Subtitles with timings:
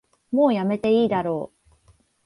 [0.31, 1.53] もうやめていいだろ